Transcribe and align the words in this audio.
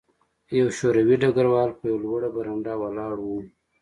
یو 0.59 0.67
شوروي 0.77 1.15
ډګروال 1.23 1.69
په 1.77 1.83
یوه 1.89 2.01
لوړه 2.05 2.29
برنډه 2.35 2.73
ولاړ 2.81 3.15
و 3.21 3.25